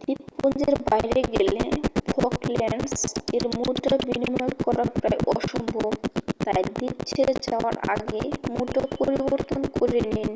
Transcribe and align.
দ্বীপপুঞ্জের 0.00 0.74
বাইরে 0.86 1.20
গেলে 1.32 1.62
ফকল্যান্ডস 2.10 2.96
এর 3.36 3.44
মুদ্রা 3.56 3.96
বিনিময় 4.06 4.54
করা 4.64 4.84
প্রায় 4.94 5.20
অসম্ভব 5.32 5.92
তাই 6.40 6.62
দ্বীপ 6.70 6.96
ছেড়ে 7.08 7.34
যাওয়ার 7.46 7.74
আগেই 7.88 8.28
মুদ্রা 8.50 8.84
পরিবর্তন 8.98 9.60
করে 9.76 10.00
নিন 10.06 10.30